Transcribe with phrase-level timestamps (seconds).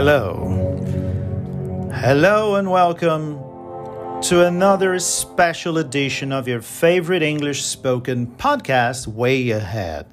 [0.00, 1.90] Hello.
[1.92, 3.34] Hello and welcome
[4.22, 10.06] to another special edition of your favorite English spoken podcast, Way Ahead.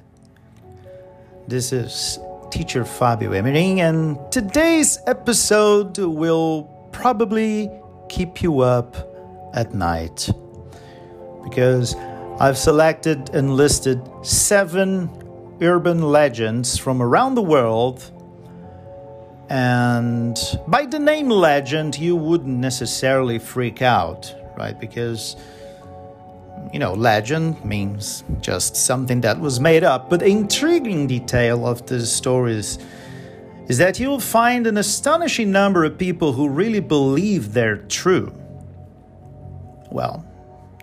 [1.48, 2.18] This is
[2.50, 7.70] teacher Fabio Emering, and today's episode will probably
[8.10, 8.96] keep you up
[9.54, 10.32] at night
[11.44, 11.94] because
[12.40, 15.12] I've selected and listed seven
[15.62, 18.12] urban legends from around the world
[19.50, 24.80] and by the name legend, you wouldn't necessarily freak out, right?
[24.80, 25.36] Because,
[26.74, 30.10] you know, legend means just something that was made up.
[30.10, 32.80] But the intriguing detail of the stories
[33.68, 38.34] is that you'll find an astonishing number of people who really believe they're true.
[39.92, 40.26] Well,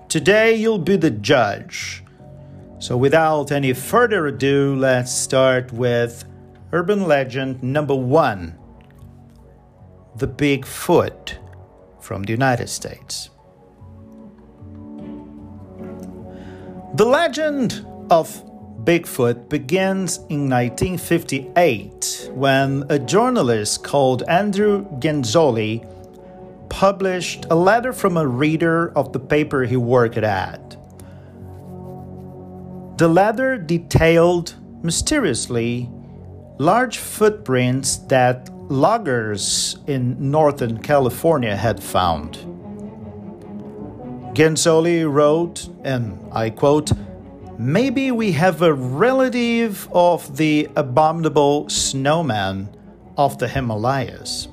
[0.09, 2.05] today you'll be the judge.
[2.79, 6.25] So, without any further ado, let's start with
[6.73, 8.58] urban legend number one
[10.16, 11.38] the Bigfoot
[12.00, 13.30] from the United States.
[16.94, 18.28] The legend of
[18.84, 25.88] Bigfoot begins in 1958 when a journalist called Andrew Genzoli
[26.68, 30.77] published a letter from a reader of the paper he worked at.
[32.98, 35.88] The letter detailed mysteriously
[36.58, 42.36] large footprints that loggers in Northern California had found.
[44.34, 46.92] Genzoli wrote, and I quote,
[47.58, 52.68] Maybe we have a relative of the abominable snowman
[53.16, 54.48] of the Himalayas.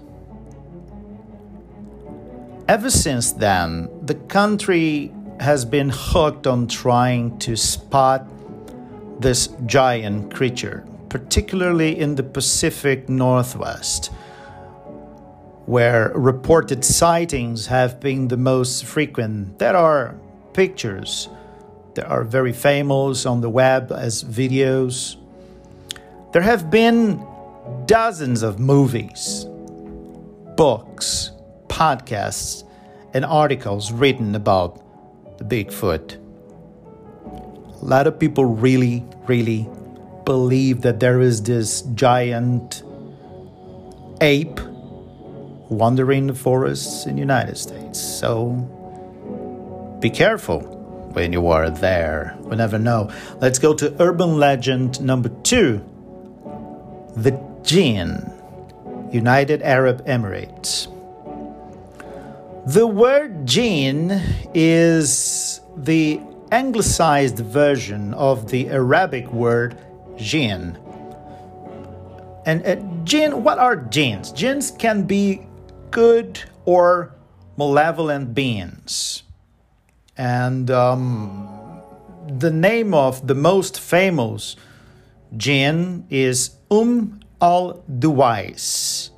[2.68, 8.28] Ever since then, the country has been hooked on trying to spot
[9.22, 14.12] this giant creature particularly in the Pacific Northwest,
[15.66, 19.60] where reported sightings have been the most frequent.
[19.60, 20.16] There are
[20.54, 21.30] pictures
[21.96, 25.16] that are very famous on the web as videos.
[26.32, 27.26] There have been
[27.86, 29.46] dozens of movies,
[30.56, 31.32] books,
[31.68, 32.64] podcasts,
[33.14, 34.82] and articles written about
[35.40, 36.18] the Bigfoot.
[37.82, 39.68] A lot of people really, really
[40.30, 42.84] believe that there is this giant
[44.22, 44.60] ape
[45.70, 48.00] wandering the forests in the United States.
[48.00, 48.52] So
[50.00, 50.60] be careful
[51.14, 52.38] when you are there.
[52.42, 53.10] We never know.
[53.42, 55.84] Let's go to urban legend number two
[57.16, 57.32] the
[57.64, 58.32] Jinn,
[59.12, 60.86] United Arab Emirates.
[62.68, 64.22] The word jinn
[64.54, 69.76] is the anglicized version of the Arabic word
[70.20, 70.78] jinn.
[72.46, 74.32] And uh, jinn, what are jinns?
[74.32, 75.46] Jinns can be
[75.92, 77.16] good or
[77.58, 79.24] malevolent beings.
[80.18, 81.82] And um,
[82.28, 84.56] the name of the most famous
[85.36, 89.10] jinn is Um al Duwais.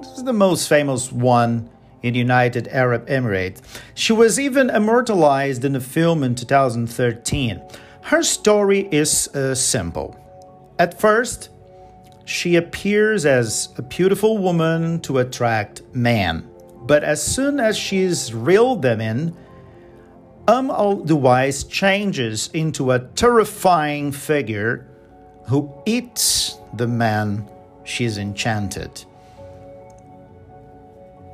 [0.00, 1.68] This is the most famous one
[2.02, 3.60] in the United Arab Emirates.
[3.94, 7.62] She was even immortalized in a film in 2013.
[8.02, 10.16] Her story is uh, simple.
[10.78, 11.50] At first,
[12.24, 16.48] she appears as a beautiful woman to attract men,
[16.82, 19.36] but as soon as she's reeled them in,
[20.48, 24.86] Um al Duwais changes into a terrifying figure
[25.48, 27.48] who eats the man
[27.84, 29.04] she's enchanted.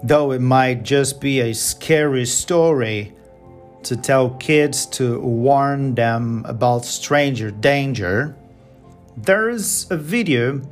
[0.03, 3.15] Though it might just be a scary story,
[3.83, 8.37] to tell kids to warn them about stranger danger,
[9.17, 10.63] there's a video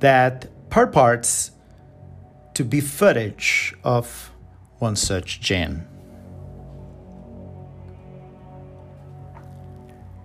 [0.00, 1.52] that purports
[2.54, 4.30] to be footage of
[4.78, 5.86] one such jinn.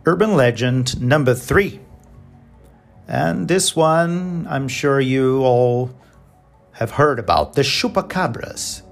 [0.05, 1.79] Urban legend number three.
[3.07, 5.91] And this one, I'm sure you all
[6.73, 8.83] have heard about the chupacabras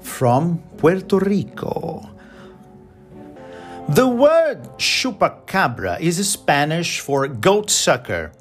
[0.00, 2.15] from Puerto Rico.
[3.90, 8.32] The word chupacabra is Spanish for goat sucker.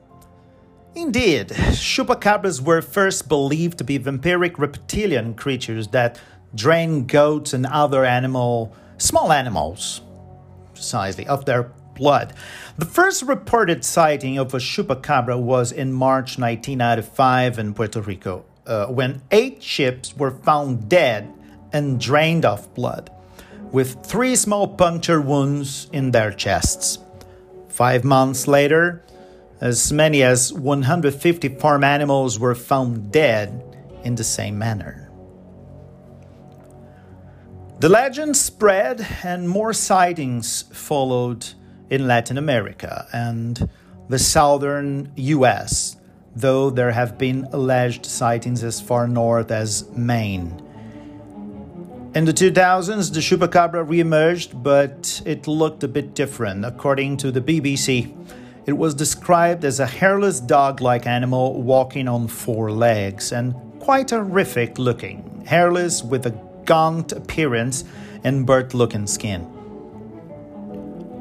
[0.96, 6.20] Indeed, chupacabras were first believed to be vampiric reptilian creatures that
[6.56, 10.02] drain goats and other animal, small animals,
[10.74, 12.34] precisely, of their blood.
[12.80, 18.88] The first reported sighting of a chupacabra was in March 1995 in Puerto Rico, uh,
[18.88, 21.32] when eight ships were found dead
[21.72, 23.12] and drained of blood
[23.72, 27.00] with three small puncture wounds in their chests.
[27.70, 29.02] Five months later,
[29.62, 33.64] As many as 150 farm animals were found dead
[34.04, 35.10] in the same manner.
[37.80, 41.48] The legend spread, and more sightings followed
[41.90, 43.70] in Latin America and
[44.10, 45.96] the southern US,
[46.36, 50.62] though there have been alleged sightings as far north as Maine.
[52.16, 56.64] In the 2000s, the chupacabra reemerged, but it looked a bit different.
[56.64, 58.16] According to the BBC,
[58.66, 64.12] it was described as a hairless dog like animal walking on four legs and quite
[64.12, 66.32] horrific looking, hairless with a
[66.64, 67.84] gaunt appearance
[68.24, 69.42] and burnt looking skin.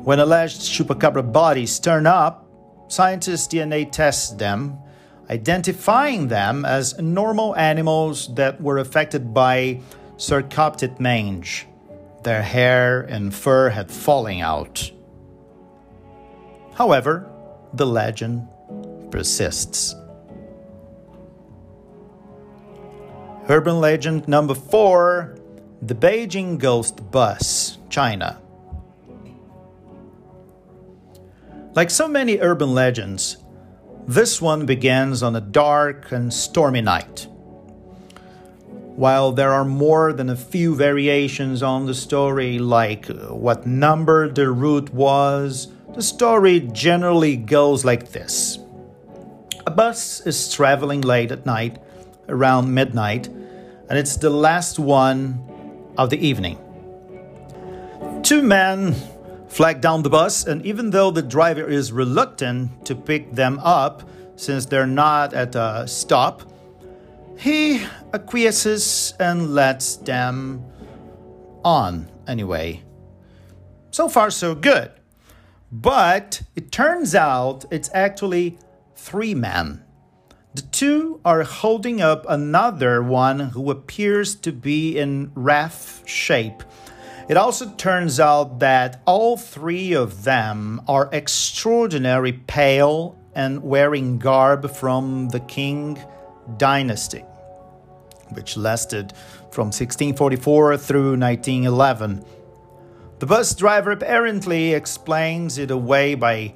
[0.05, 2.47] When alleged chupacabra bodies turn up,
[2.87, 4.79] scientists DNA test them,
[5.29, 9.81] identifying them as normal animals that were affected by
[10.17, 11.67] sarcoptic mange.
[12.23, 14.91] Their hair and fur had fallen out.
[16.75, 17.31] However,
[17.73, 18.49] the legend
[19.11, 19.95] persists.
[23.49, 25.37] Urban legend number four
[25.83, 28.41] The Beijing Ghost Bus, China.
[31.75, 33.37] Like so many urban legends,
[34.07, 37.29] this one begins on a dark and stormy night.
[38.97, 44.49] While there are more than a few variations on the story, like what number the
[44.51, 48.61] route was, the story generally goes like this
[49.67, 51.79] A bus is traveling late at night,
[52.29, 55.43] around midnight, and it's the last one
[55.99, 56.59] of the evening.
[58.23, 58.95] Two men
[59.49, 64.09] flag down the bus, and even though the driver is reluctant to pick them up
[64.37, 66.43] since they're not at a stop,
[67.37, 70.65] he acquiesces and lets them
[71.65, 72.83] on anyway.
[73.91, 74.91] So far, so good.
[75.71, 78.59] But it turns out it's actually
[78.97, 79.83] three men.
[80.55, 86.63] The two are holding up another one who appears to be in rough shape.
[87.29, 94.71] It also turns out that all three of them are extraordinarily pale and wearing garb
[94.71, 95.99] from the Qing
[96.57, 97.25] dynasty,
[98.31, 99.13] which lasted
[99.51, 102.25] from 1644 through 1911.
[103.21, 106.55] The bus driver apparently explains it away by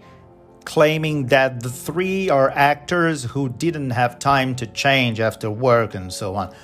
[0.65, 6.13] claiming that the three are actors who didn't have time to change after work and
[6.13, 6.55] so on.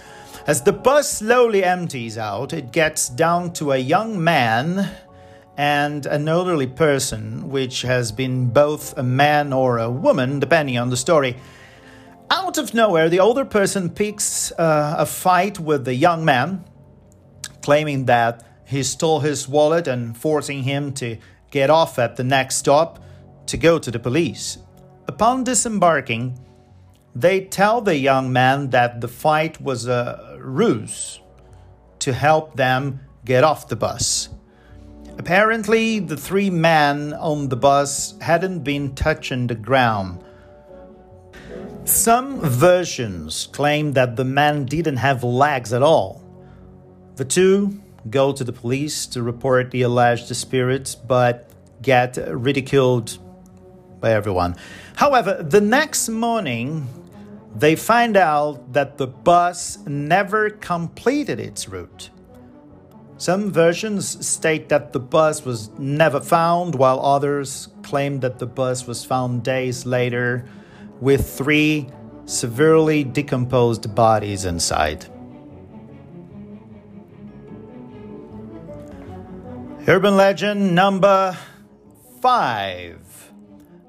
[0.47, 4.91] As the bus slowly empties out, it gets down to a young man
[5.57, 10.91] and an elderly person, which has been both a man or a woman, depending on
[10.91, 11.37] the story.
[12.31, 16.65] Out of nowhere, the older person picks uh, a fight with the young man,
[17.63, 21.19] claiming that he stole his wallet and forcing him to
[21.51, 23.03] get off at the next stop
[23.47, 24.59] to go to the police.
[25.07, 26.39] Upon disembarking,
[27.15, 31.21] they tell the young man that the fight was a ruse
[32.01, 34.31] to help them get off the bus.
[35.17, 40.25] Apparently, the three men on the bus hadn't been touching the ground.
[41.85, 46.23] Some versions claim that the man didn't have legs at all.
[47.17, 47.79] The two
[48.09, 51.51] go to the police to report the alleged spirits, but
[51.83, 53.19] get ridiculed
[54.01, 54.57] by everyone.
[54.97, 56.89] However, the next morning,
[57.55, 62.09] they find out that the bus never completed its route.
[63.19, 68.87] Some versions state that the bus was never found, while others claim that the bus
[68.87, 70.47] was found days later
[71.05, 71.87] with three
[72.25, 75.05] severely decomposed bodies inside.
[79.87, 81.37] Urban legend number
[82.23, 82.97] five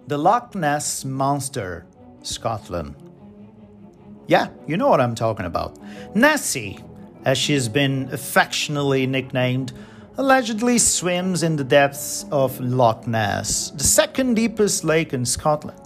[0.08, 1.86] The Loch Ness Monster,
[2.22, 2.96] Scotland.
[4.28, 5.80] Yeah, you know what I'm talking about.
[6.14, 6.84] Nessie
[7.24, 9.72] as she's been affectionately nicknamed,
[10.18, 15.80] allegedly swims in the depths of Loch Ness, the second deepest lake in Scotland.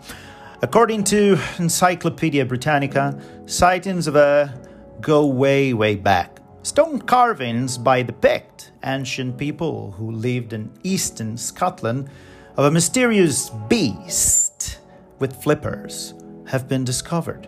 [0.62, 4.54] According to Encyclopedia Britannica, sightings of her
[5.00, 6.42] go way, way back.
[6.64, 12.10] Stone carvings by the Pict, ancient people who lived in eastern Scotland,
[12.58, 14.80] of a mysterious beast
[15.20, 16.14] with flippers
[16.48, 17.48] have been discovered.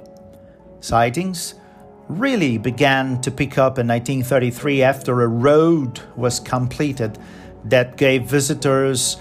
[0.79, 1.55] Sightings
[2.07, 7.19] really began to pick up in 1933 after a road was completed
[7.65, 9.17] that gave visitors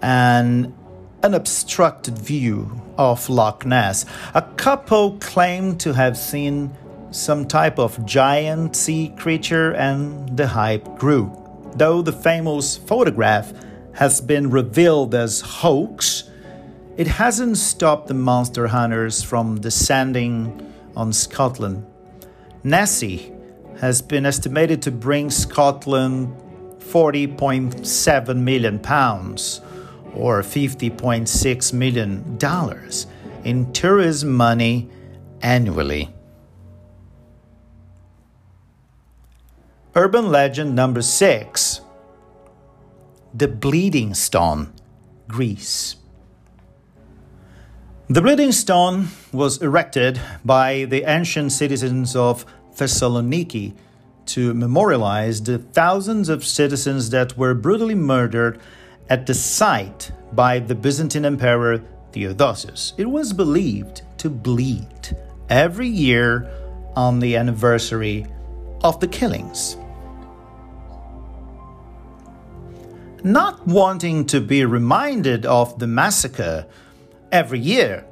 [0.00, 0.74] an
[1.22, 4.04] unobstructed view of Loch Ness.
[4.34, 6.76] A couple claimed to have seen
[7.10, 11.30] some type of giant sea creature, and the hype grew.
[11.74, 13.52] Though the famous photograph
[13.94, 16.30] has been revealed as hoax,
[16.96, 21.86] it hasn't stopped the monster hunters from descending on Scotland.
[22.62, 23.32] Nessie
[23.80, 26.34] has been estimated to bring Scotland
[26.78, 29.60] 40.7 million pounds
[30.16, 33.06] or 50.6 million dollars
[33.44, 34.88] in tourism money
[35.42, 36.12] annually.
[39.94, 41.80] Urban legend number 6
[43.32, 44.72] The Bleeding Stone,
[45.28, 45.96] Greece.
[48.08, 52.44] The Bleeding Stone was erected by the ancient citizens of
[52.74, 53.74] Thessaloniki
[54.26, 58.60] to memorialize the thousands of citizens that were brutally murdered
[59.08, 61.82] at the site by the Byzantine Emperor
[62.12, 62.92] Theodosius.
[62.96, 65.16] It was believed to bleed
[65.48, 66.50] every year
[66.94, 68.26] on the anniversary
[68.82, 69.76] of the killings.
[73.22, 76.66] Not wanting to be reminded of the massacre,
[77.32, 78.04] every year,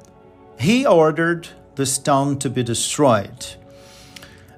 [0.59, 3.55] he ordered the stone to be destroyed.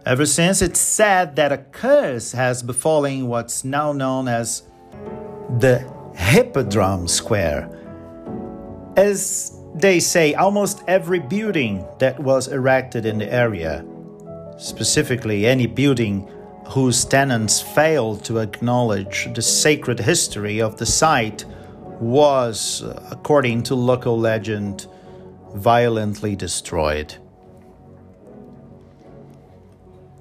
[0.05, 4.63] Ever since, it's said that a curse has befallen what's now known as
[5.59, 7.69] the Hippodrome Square.
[8.97, 13.85] As they say, almost every building that was erected in the area,
[14.57, 16.27] specifically any building
[16.69, 21.45] whose tenants failed to acknowledge the sacred history of the site,
[22.01, 24.87] was, according to local legend,
[25.53, 27.15] violently destroyed.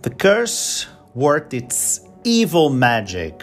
[0.03, 3.43] The curse worked its evil magic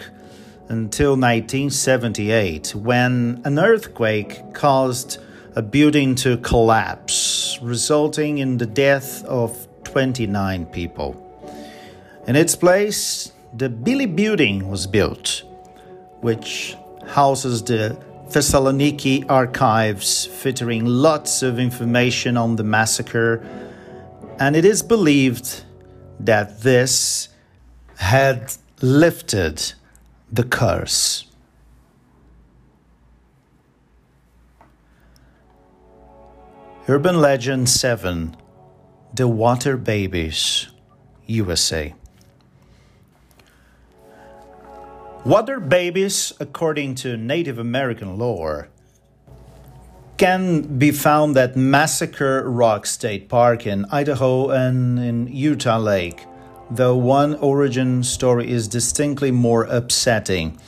[0.68, 5.18] until 1978 when an earthquake caused
[5.56, 11.20] a building to collapse, resulting in the death of 29 people.
[12.26, 15.42] In its place, the Billy Building was built,
[16.20, 17.96] which houses the
[18.28, 23.44] Thessaloniki archives featuring lots of information on the massacre,
[24.40, 25.62] and it is believed
[26.18, 27.28] that this
[27.96, 29.74] had lifted
[30.34, 31.26] the curse.
[36.88, 38.36] Urban Legend 7
[39.14, 40.68] The Water Babies,
[41.26, 41.94] USA.
[45.24, 48.68] Water babies, according to Native American lore,
[50.18, 56.26] can be found at Massacre Rock State Park in Idaho and in Utah Lake,
[56.76, 60.58] though one origin story is distinctly more upsetting.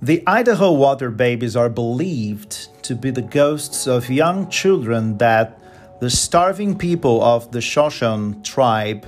[0.00, 5.60] The Idaho water babies are believed to be the ghosts of young children that
[6.00, 9.06] the starving people of the Shoshone tribe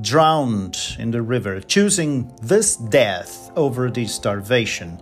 [0.00, 5.00] drowned in the river, choosing this death over the starvation.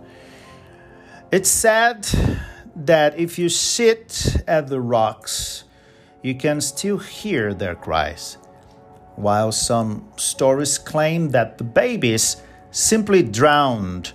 [1.31, 2.07] It's sad
[2.75, 5.63] that if you sit at the rocks,
[6.21, 8.37] you can still hear their cries,
[9.15, 12.37] while some stories claim that the babies
[12.71, 14.13] simply drowned.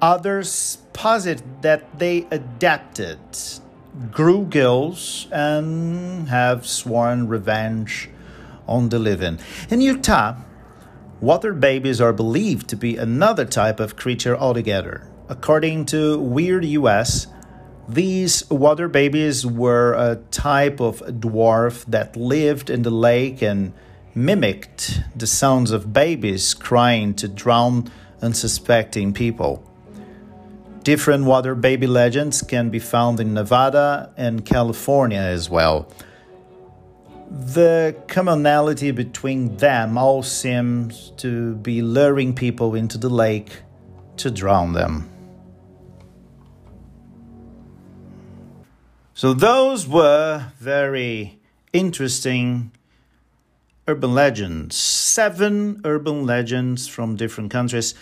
[0.00, 3.18] Others posit that they adapted,
[4.10, 8.10] grew gills, and have sworn revenge
[8.68, 9.38] on the living.
[9.70, 10.36] In Utah,
[11.20, 15.08] water babies are believed to be another type of creature altogether.
[15.28, 17.26] According to Weird US,
[17.88, 23.72] these water babies were a type of dwarf that lived in the lake and
[24.14, 27.90] mimicked the sounds of babies crying to drown
[28.22, 29.62] unsuspecting people.
[30.82, 35.88] Different water baby legends can be found in Nevada and California as well.
[37.30, 43.62] The commonality between them all seems to be luring people into the lake
[44.18, 45.08] to drown them.
[49.14, 51.38] So, those were very
[51.72, 52.72] interesting
[53.86, 54.76] urban legends.
[54.76, 57.94] Seven urban legends from different countries.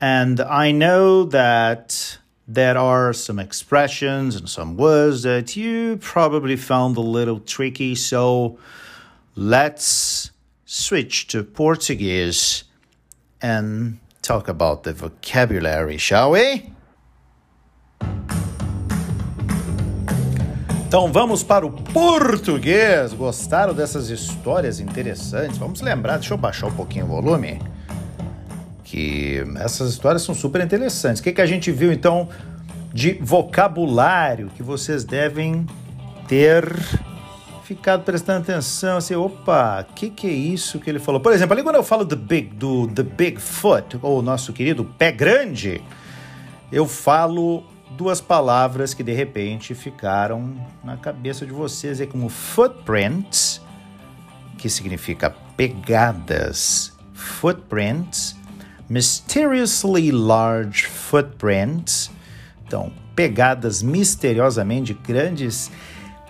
[0.00, 6.96] And I know that there are some expressions and some words that you probably found
[6.96, 8.58] a little tricky, so
[9.34, 10.30] let's
[10.66, 12.64] switch to Portuguese
[13.40, 16.73] and talk about the vocabulary, shall we?
[20.94, 23.12] Então vamos para o português.
[23.12, 25.58] Gostaram dessas histórias interessantes?
[25.58, 27.60] Vamos lembrar, deixa eu baixar um pouquinho o volume
[28.84, 31.18] que essas histórias são super interessantes.
[31.18, 32.28] O que, que a gente viu então
[32.92, 35.66] de vocabulário que vocês devem
[36.28, 36.64] ter
[37.64, 41.20] ficado prestando atenção, assim, opa, o que, que é isso que ele falou?
[41.20, 45.10] Por exemplo, ali quando eu falo do Big, do The Bigfoot, ou nosso querido pé
[45.10, 45.82] grande,
[46.70, 47.64] eu falo
[47.96, 53.60] duas palavras que de repente ficaram na cabeça de vocês é como footprints,
[54.58, 58.36] que significa pegadas, footprints,
[58.88, 62.10] mysteriously large footprints,
[62.66, 65.70] então pegadas misteriosamente grandes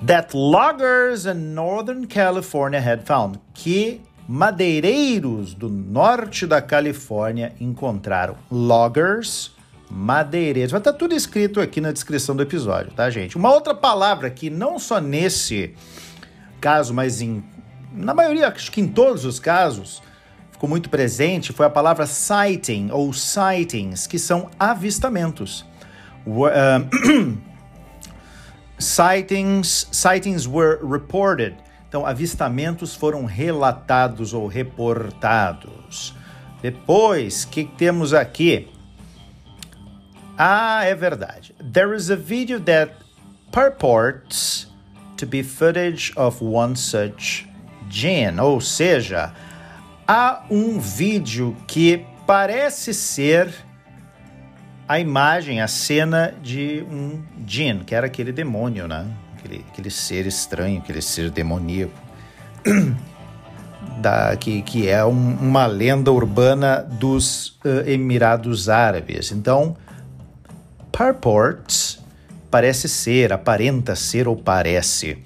[0.04, 8.36] that loggers in Northern California had found, que madeireiros do norte da Califórnia encontraram.
[8.50, 9.53] Loggers,
[9.94, 10.72] madeireiros.
[10.72, 13.36] Vai estar tá tudo escrito aqui na descrição do episódio, tá, gente?
[13.36, 15.72] Uma outra palavra que não só nesse
[16.60, 17.44] caso, mas em,
[17.92, 20.02] na maioria, acho que em todos os casos,
[20.50, 25.64] ficou muito presente foi a palavra sighting ou sightings, que são avistamentos.
[26.26, 27.38] Uh,
[28.76, 31.54] sightings, sightings were reported.
[31.88, 36.16] Então, avistamentos foram relatados ou reportados.
[36.60, 38.73] Depois, o que temos aqui?
[40.36, 41.54] Ah, é verdade.
[41.72, 42.92] There is a video that
[43.52, 44.66] purports
[45.16, 47.46] to be footage of one such
[47.88, 48.40] gin.
[48.40, 49.32] Ou seja,
[50.06, 53.54] há um vídeo que parece ser
[54.88, 59.06] a imagem, a cena de um Jin, que era aquele demônio, né?
[59.38, 62.02] Aquele, aquele ser estranho, aquele ser demoníaco.
[63.98, 69.30] Da, que, que é um, uma lenda urbana dos uh, Emirados Árabes.
[69.30, 69.76] Então,
[70.96, 71.98] purports
[72.50, 75.18] parece ser, aparenta ser ou parece.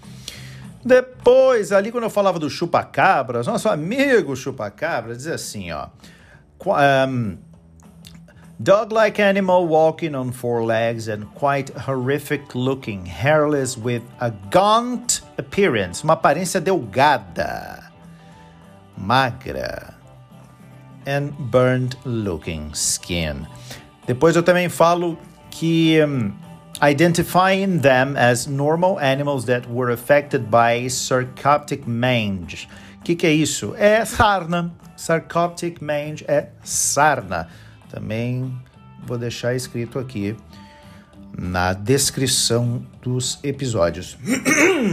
[0.83, 5.89] Depois, ali quando eu falava do chupacabras, nosso amigo chupacabra diz assim, ó.
[6.65, 7.37] Um,
[8.61, 16.03] Dog-like animal walking on four legs and quite horrific looking, hairless with a gaunt appearance,
[16.03, 17.93] uma aparência delgada,
[18.97, 19.95] magra,
[21.07, 23.47] and burned looking skin.
[24.09, 25.17] Depois eu também falo
[25.51, 26.33] que um,
[26.83, 32.69] identifying them as normal animals that were affected by sarcoptic mange.
[33.01, 33.75] O que, que é isso?
[33.77, 34.73] É sarna.
[34.97, 37.49] Sarcoptic mange é sarna.
[37.91, 38.53] Também
[39.07, 40.37] vou deixar escrito aqui
[41.37, 44.19] na descrição dos episódios.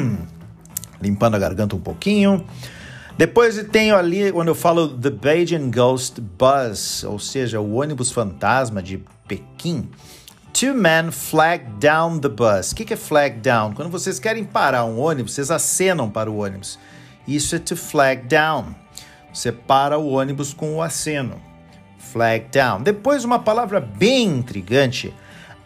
[1.01, 2.45] Limpando a garganta um pouquinho.
[3.17, 8.81] Depois tenho ali, quando eu falo The Beijing Ghost Bus, ou seja, o ônibus fantasma
[8.83, 9.89] de Pequim.
[10.57, 12.71] Two men flag down the bus.
[12.71, 13.73] O que, é flag down?
[13.73, 16.79] Quando vocês querem parar um ônibus, vocês acenam para o ônibus.
[17.27, 18.73] Isso é to flag down.
[19.33, 21.41] Você para o ônibus com o aceno
[21.99, 22.81] flag down.
[22.81, 25.13] Depois, uma palavra bem intrigante: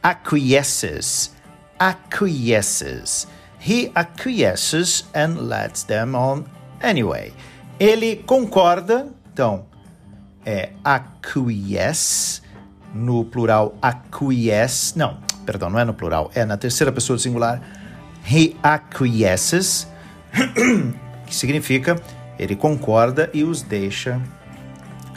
[0.02, 1.36] acquiesces.
[1.78, 3.28] Acquiesces.
[3.62, 6.46] He acquiesces and lets them on
[6.82, 7.32] anyway.
[7.80, 9.68] Ele concorda, então,
[10.44, 12.42] é acquiesce,
[12.94, 17.62] no plural acquiesce, não, perdão, não é no plural, é na terceira pessoa do singular.
[18.30, 19.88] He acquiesces,
[21.26, 21.96] que significa
[22.38, 24.22] ele concorda e os deixa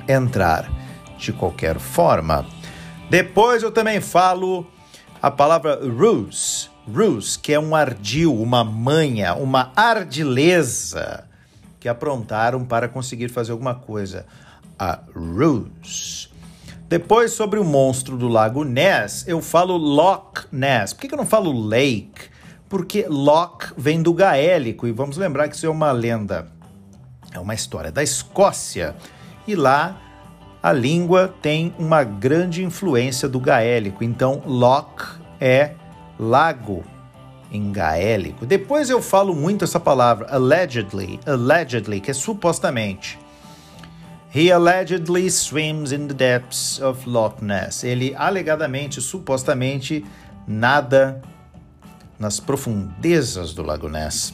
[0.08, 0.70] entrar
[1.18, 2.44] de qualquer forma.
[3.08, 4.66] Depois eu também falo
[5.20, 11.24] a palavra ruse, ruse, que é um ardil, uma manha, uma ardileza
[11.78, 14.26] que aprontaram para conseguir fazer alguma coisa.
[14.78, 16.31] A ruse.
[16.92, 20.92] Depois, sobre o monstro do lago Ness, eu falo Loch Ness.
[20.92, 22.28] Por que, eu não falo lake?
[22.68, 26.48] Porque Loch vem do gaélico, e vamos lembrar que isso é uma lenda,
[27.32, 28.94] é uma história da Escócia.
[29.46, 29.98] E lá
[30.62, 35.70] a língua tem uma grande influência do gaélico, então loch é
[36.20, 36.84] lago
[37.50, 38.44] em gaélico.
[38.44, 43.18] Depois eu falo muito essa palavra allegedly, allegedly, que é supostamente.
[44.32, 47.84] He allegedly swims in the depths of Loch Ness.
[47.84, 50.04] Ele alegadamente, supostamente,
[50.46, 51.20] nada
[52.18, 54.32] nas profundezas do Lago Ness.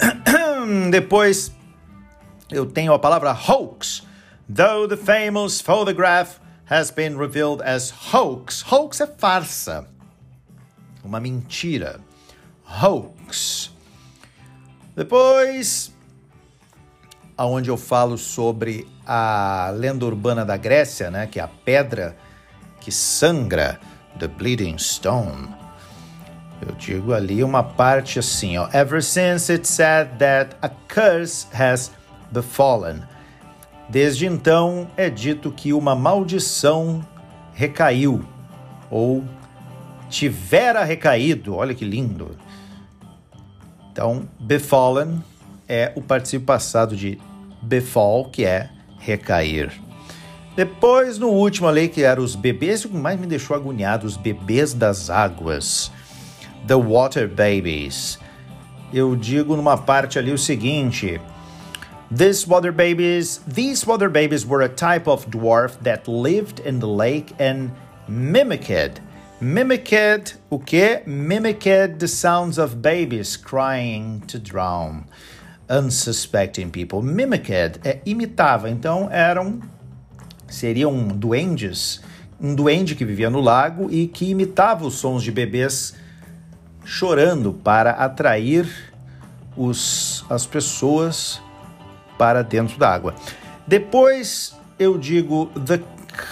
[0.90, 1.52] Depois
[2.50, 4.02] eu tenho a palavra hoax
[4.48, 8.62] though the famous photograph has been revealed as hoax.
[8.62, 9.86] Hoax é farsa,
[11.04, 12.00] uma mentira.
[12.64, 13.70] Hoax.
[14.96, 15.92] Depois,
[17.40, 22.14] aonde eu falo sobre a lenda urbana da Grécia, né, que é a pedra
[22.78, 23.80] que sangra,
[24.18, 25.48] the bleeding stone.
[26.60, 28.68] Eu digo ali uma parte assim, ó.
[28.74, 31.90] Ever since it said that a curse has
[32.30, 33.00] befallen.
[33.88, 37.02] Desde então é dito que uma maldição
[37.54, 38.22] recaiu,
[38.90, 39.24] ou
[40.10, 41.56] tivera recaído.
[41.56, 42.36] Olha que lindo.
[43.90, 45.24] Então, befallen
[45.66, 47.18] é o participo passado de
[47.62, 49.70] befall, que é recair.
[50.56, 54.16] Depois, no último ali, que era os bebês, o que mais me deixou agoniado, os
[54.16, 55.90] bebês das águas.
[56.66, 58.18] The Water Babies.
[58.92, 61.20] Eu digo numa parte ali o seguinte.
[62.14, 66.88] These water babies, these water babies were a type of dwarf that lived in the
[66.88, 67.70] lake and
[68.08, 69.00] mimicked
[69.42, 71.02] Mimicked o que?
[71.06, 75.06] Mimicked the sounds of babies crying to drown.
[75.70, 77.02] Unsuspecting people.
[77.02, 79.60] Mimicked é imitava, então eram
[80.48, 82.00] seriam duendes,
[82.40, 85.94] um duende que vivia no lago e que imitava os sons de bebês
[86.84, 88.68] chorando para atrair
[89.56, 91.40] os, as pessoas
[92.18, 93.14] para dentro da água.
[93.66, 95.80] Depois eu digo the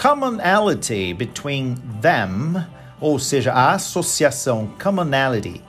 [0.03, 2.65] commonality between them
[3.01, 5.63] ou seja, a associação, commonality,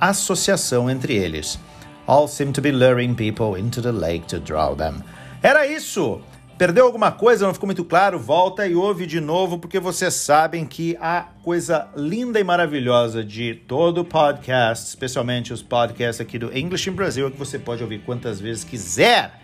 [0.00, 1.58] associação entre eles.
[2.06, 5.02] All seem to be luring people into the lake to draw them.
[5.42, 6.20] Era isso!
[6.58, 7.46] Perdeu alguma coisa?
[7.46, 8.18] Não ficou muito claro?
[8.18, 13.54] Volta e ouve de novo, porque vocês sabem que a coisa linda e maravilhosa de
[13.66, 18.02] todo podcast, especialmente os podcasts aqui do English in Brasil, é que você pode ouvir
[18.04, 19.40] quantas vezes quiser.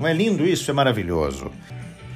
[0.00, 0.70] Não é lindo isso?
[0.70, 1.50] É maravilhoso.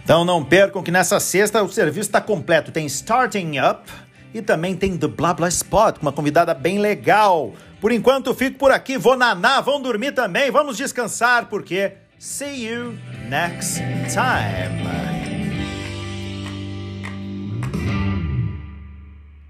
[0.03, 2.73] Então não percam que nessa sexta o serviço está completo.
[2.73, 3.91] Tem Starting Up
[4.35, 7.53] e também tem The Blah Blah Spot, com uma convidada bem legal.
[7.81, 12.95] Por enquanto fico por aqui, vou nanar, vão dormir também, vamos descansar, porque see you
[13.29, 15.22] next time.